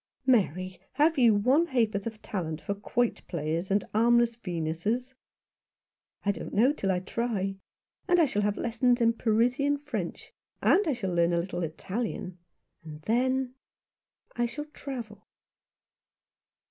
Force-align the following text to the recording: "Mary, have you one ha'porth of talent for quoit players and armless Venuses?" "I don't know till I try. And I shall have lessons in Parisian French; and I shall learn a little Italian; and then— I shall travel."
"Mary, 0.25 0.81
have 0.93 1.19
you 1.19 1.35
one 1.35 1.67
ha'porth 1.67 2.07
of 2.07 2.19
talent 2.23 2.59
for 2.59 2.73
quoit 2.73 3.21
players 3.27 3.69
and 3.69 3.83
armless 3.93 4.35
Venuses?" 4.35 5.13
"I 6.25 6.31
don't 6.31 6.55
know 6.55 6.73
till 6.73 6.89
I 6.91 7.01
try. 7.01 7.57
And 8.07 8.19
I 8.19 8.25
shall 8.25 8.41
have 8.41 8.57
lessons 8.57 8.99
in 8.99 9.13
Parisian 9.13 9.77
French; 9.77 10.33
and 10.59 10.87
I 10.87 10.93
shall 10.93 11.13
learn 11.13 11.33
a 11.33 11.39
little 11.39 11.61
Italian; 11.61 12.39
and 12.83 13.03
then— 13.03 13.53
I 14.35 14.47
shall 14.47 14.65
travel." 14.65 15.27